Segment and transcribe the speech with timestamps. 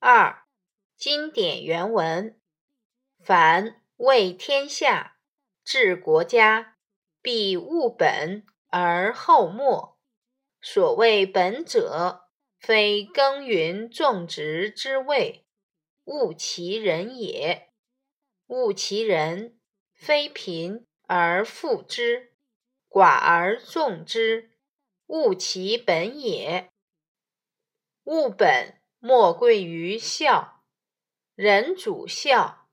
[0.00, 0.44] 二、
[0.96, 2.40] 经典原文：
[3.18, 5.18] 凡为天下、
[5.64, 6.76] 治国家，
[7.20, 9.98] 必务本而后末。
[10.60, 12.28] 所谓本者，
[12.60, 15.44] 非耕耘种植之谓，
[16.04, 17.72] 务其人也。
[18.46, 19.58] 务其人，
[19.92, 22.36] 非贫而富之，
[22.88, 24.52] 寡而众之，
[25.06, 26.70] 务其本也。
[28.04, 28.77] 务本。
[29.00, 30.64] 莫贵于孝，
[31.36, 32.66] 人主孝，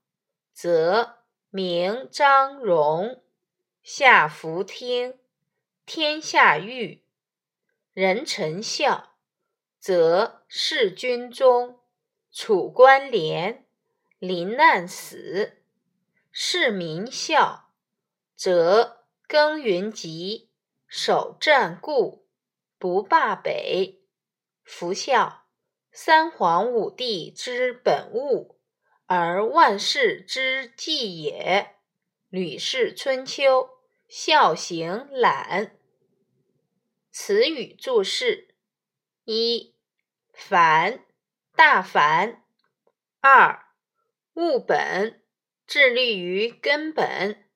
[0.52, 1.18] 则
[1.50, 3.22] 明张荣，
[3.80, 5.20] 下服听，
[5.84, 7.04] 天下裕；
[7.92, 9.14] 人臣孝，
[9.78, 11.78] 则事君忠，
[12.32, 13.64] 处官廉，
[14.18, 15.58] 临难死；
[16.32, 17.70] 事民孝，
[18.34, 20.50] 则耕耘吉，
[20.88, 22.26] 守战固，
[22.78, 24.02] 不霸北。
[24.64, 25.45] 夫孝。
[25.98, 28.60] 三皇五帝之本物，
[29.06, 31.70] 而万世之纪也。
[32.28, 33.62] 《吕氏春秋·
[34.06, 35.66] 孝行览》
[37.10, 38.54] 词语注释：
[39.24, 39.74] 一、
[40.34, 41.02] 凡，
[41.54, 42.42] 大凡；
[43.20, 43.64] 二、
[44.34, 45.22] 务本，
[45.66, 47.48] 致力于根本，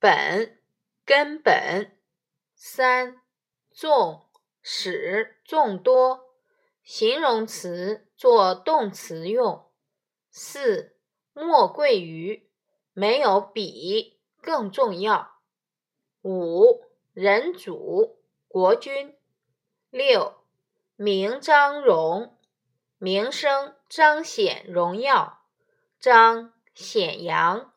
[0.00, 0.58] 本，
[1.04, 1.92] 根本；
[2.56, 3.22] 三、
[3.70, 4.28] 众，
[4.60, 6.25] 使，众多。
[6.86, 9.68] 形容词做动词用。
[10.30, 10.96] 四，
[11.32, 12.48] 莫贵于，
[12.92, 15.40] 没有比更重要。
[16.22, 19.16] 五，人主，国君。
[19.90, 20.36] 六，
[20.94, 22.38] 名张荣，
[22.98, 25.40] 名声彰显荣耀，
[25.98, 27.74] 彰显扬。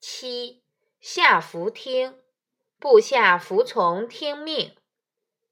[0.00, 0.64] 七，
[0.98, 2.18] 下服听，
[2.80, 4.76] 部下服从听命。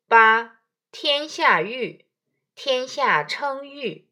[0.09, 0.59] 八，
[0.91, 2.10] 天下裕。
[2.63, 4.07] 天下称誉。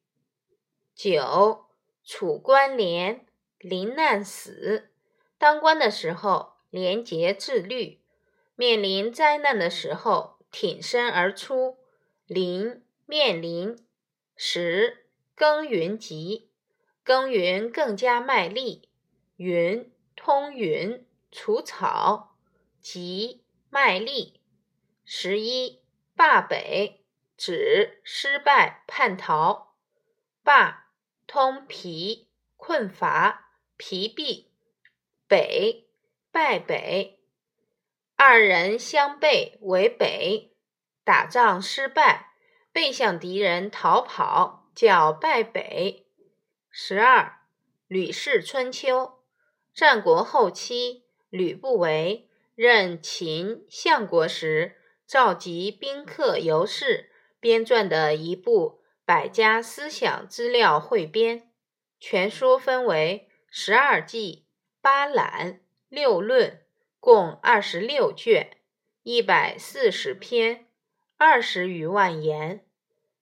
[0.95, 1.67] 九，
[2.03, 3.27] 楚官廉，
[3.59, 4.89] 临难死。
[5.37, 8.01] 当官的时候廉洁自律，
[8.57, 11.77] 面临灾难的时候挺身而出。
[12.25, 13.87] 临，面临。
[14.35, 15.05] 十，
[15.35, 16.49] 耕耘急，
[17.05, 18.89] 耕耘更加卖力。
[19.37, 22.35] 云，通云，除草。
[22.81, 24.41] 急，卖力。
[25.05, 25.83] 十一，
[26.17, 26.98] 霸北。
[27.39, 29.77] 指失败、叛逃。
[30.43, 30.91] 罢，
[31.29, 34.51] 通疲、困乏、疲弊。
[35.29, 35.89] 北，
[36.33, 37.21] 败北。
[38.17, 40.57] 二人相背为北。
[41.05, 42.33] 打仗失败，
[42.73, 46.07] 背向敌人逃跑，叫败北。
[46.71, 47.43] 十二，
[47.87, 49.23] 吕氏春秋。
[49.73, 57.13] 战国后期，吕不韦任秦相国时，召集宾客游士。
[57.41, 61.51] 编撰的一部百家思想资料汇编，
[62.01, 64.47] 全书分为十二纪、
[64.81, 66.61] 八览、六论，
[67.01, 68.57] 共二十六卷，
[69.03, 70.67] 一百四十篇，
[71.17, 72.65] 二十余万言。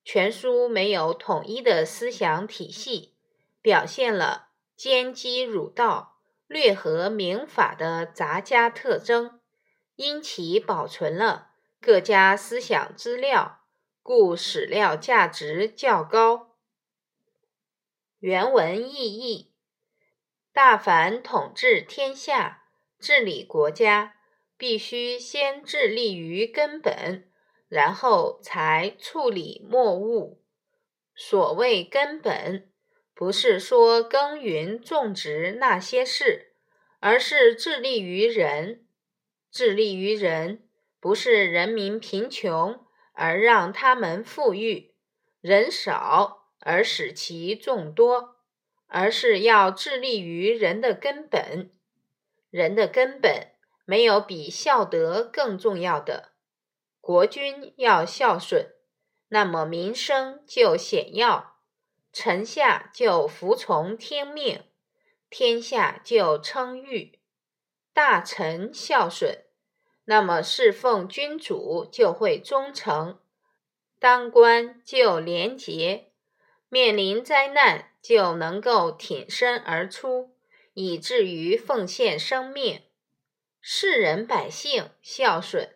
[0.04, 3.14] 全书没有统一的思想体系，
[3.60, 9.40] 表现了兼机儒道、略合民法的杂家特征，
[9.96, 11.50] 因其保存了
[11.80, 13.65] 各家思想资料。
[14.06, 16.54] 故史料价值较高。
[18.20, 19.52] 原文意义：
[20.52, 22.68] 大凡统治天下、
[23.00, 24.14] 治理国家，
[24.56, 27.28] 必须先致力于根本，
[27.66, 30.40] 然后才处理末物。
[31.16, 32.70] 所谓根本，
[33.12, 36.52] 不是说耕耘种植那些事，
[37.00, 38.86] 而是致力于人。
[39.50, 40.68] 致力于人，
[41.00, 42.85] 不是人民贫穷。
[43.16, 44.94] 而让他们富裕，
[45.40, 48.36] 人少而使其众多，
[48.86, 51.72] 而是要致力于人的根本。
[52.50, 53.52] 人的根本
[53.86, 56.32] 没有比孝德更重要的。
[57.00, 58.74] 国君要孝顺，
[59.28, 61.56] 那么民生就显要，
[62.12, 64.62] 臣下就服从天命，
[65.30, 67.18] 天下就称誉。
[67.94, 69.45] 大臣孝顺。
[70.08, 73.18] 那么侍奉君主就会忠诚，
[73.98, 76.12] 当官就廉洁，
[76.68, 80.36] 面临灾难就能够挺身而出，
[80.74, 82.82] 以至于奉献生命。
[83.60, 85.74] 世人百姓孝顺，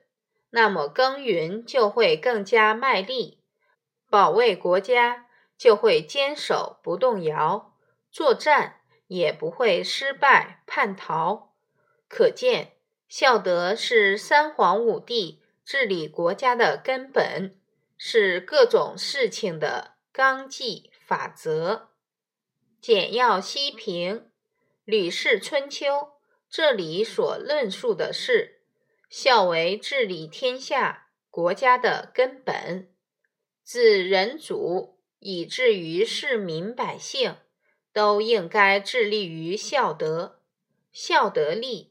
[0.51, 3.43] 那么耕耘就会更加卖力，
[4.09, 5.27] 保卫国家
[5.59, 7.75] 就会坚守不动摇，
[8.13, 11.53] 作战也不会失败叛逃。
[12.09, 12.77] 可见。
[13.11, 17.59] 孝德是三皇五帝治理国家的根本，
[17.99, 21.89] 是各种事情的纲纪法则。
[22.81, 24.19] 简要析评
[24.85, 25.87] 《吕氏春秋》，
[26.49, 28.61] 这里所论述的是
[29.09, 32.89] 孝为治理天下国家的根本，
[33.65, 37.35] 自人主以至于市民百姓，
[37.93, 40.39] 都应该致力于孝德。
[40.93, 41.90] 孝德立，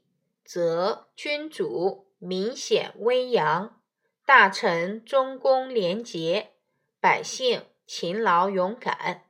[0.51, 3.79] 则君主明显威扬，
[4.25, 6.53] 大臣忠公廉洁，
[6.99, 7.61] 百姓。
[7.85, 9.25] 勤劳勇敢，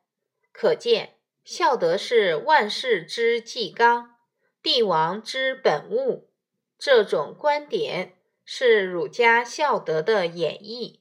[0.54, 4.16] 可见孝德是万事之纪纲，
[4.64, 6.30] 帝王之本物。
[6.78, 11.00] 这种观点是儒家孝德的演绎。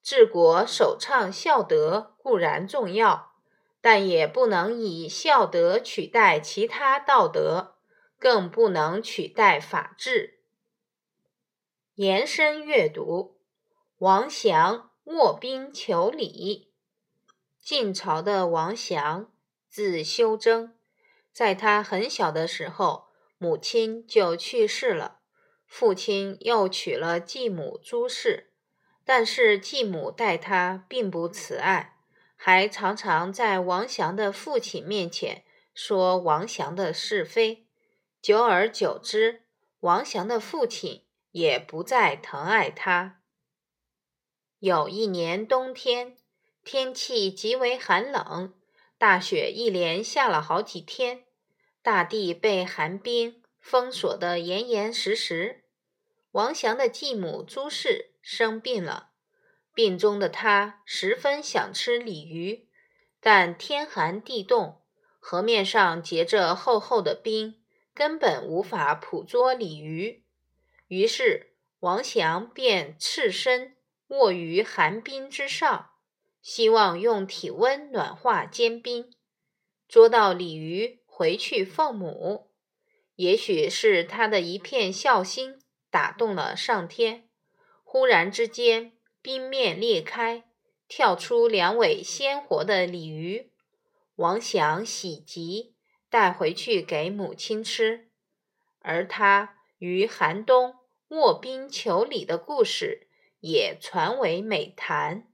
[0.00, 3.32] 治国首倡孝德固然重要，
[3.80, 7.77] 但也不能以孝德取代其他道德，
[8.18, 10.40] 更不能取代法治。
[11.94, 13.38] 延伸阅读：
[13.98, 16.72] 王祥卧冰求鲤。
[17.60, 19.30] 晋朝的王祥，
[19.68, 20.74] 字修征，
[21.32, 25.20] 在他很小的时候，母亲就去世了，
[25.66, 28.52] 父亲又娶了继母朱氏，
[29.04, 31.98] 但是继母待他并不慈爱，
[32.36, 35.44] 还常常在王祥的父亲面前
[35.74, 37.67] 说王祥的是非，
[38.28, 39.44] 久而久之，
[39.80, 43.22] 王祥的父亲也不再疼爱他。
[44.58, 46.18] 有一年冬天。
[46.62, 48.52] 天气极为寒冷，
[48.98, 51.24] 大雪一连下了好几天，
[51.80, 55.64] 大地被寒冰封锁得严严实实。
[56.32, 59.12] 王祥的继母朱氏生病了，
[59.72, 62.68] 病中的他十分想吃鲤鱼，
[63.20, 64.82] 但天寒地冻，
[65.18, 67.62] 河面上结着厚厚的冰，
[67.98, 70.22] 根本无法捕捉鲤鱼。
[70.86, 75.90] 于是王祥便赤身卧于寒冰之上。
[76.40, 79.12] 希望用体温暖化坚冰，
[79.88, 82.52] 捉到鲤鱼回去奉母。
[83.16, 85.58] 也许是他的一片孝心
[85.90, 87.28] 打动了上天，
[87.82, 90.44] 忽然之间冰面裂开，
[90.86, 93.50] 跳出两尾鲜活的鲤鱼。
[94.14, 95.74] 王祥喜极，
[96.10, 98.08] 带回去给母亲吃。
[98.80, 100.76] 而他于寒冬
[101.08, 103.08] 卧冰求鲤的故事
[103.40, 105.26] 也传为美谈。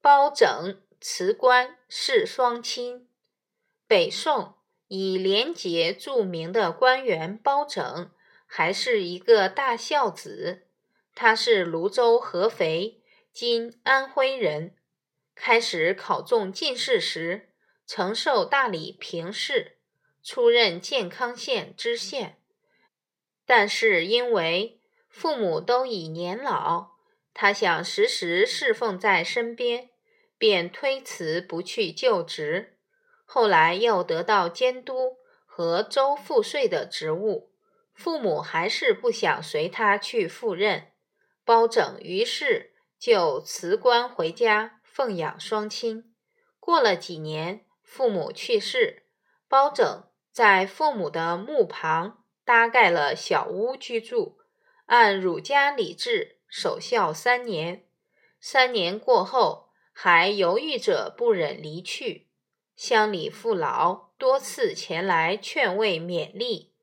[0.00, 3.08] 包拯辞官是双亲。
[3.88, 4.54] 北宋
[4.88, 8.10] 以廉洁著名的官员包拯，
[8.46, 10.66] 还是一个大孝子。
[11.14, 13.02] 他是泸州合肥
[13.32, 14.76] （今安徽）人。
[15.34, 17.50] 开始考中进士时，
[17.86, 19.78] 曾受大理评事，
[20.22, 22.38] 出任建康县知县。
[23.46, 26.96] 但是因为父母都已年老，
[27.32, 29.90] 他想时时侍奉在身边。
[30.38, 32.76] 便推辞不去就职，
[33.24, 35.16] 后来又得到监督
[35.46, 37.54] 和州赋税的职务，
[37.94, 40.88] 父母还是不想随他去赴任，
[41.42, 46.14] 包拯于是就辞官回家奉养双亲。
[46.60, 49.04] 过了几年，父母去世，
[49.48, 54.36] 包拯在父母的墓旁搭盖了小屋居住，
[54.84, 57.86] 按儒家礼制守孝三年。
[58.38, 59.64] 三年过后。
[59.98, 62.28] 还犹豫着不忍离去，
[62.76, 66.74] 乡里父老多次前来劝慰勉励。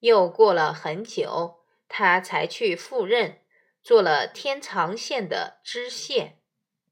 [0.00, 3.42] 又过了很久，他才去赴任，
[3.82, 6.38] 做了天长县的知县。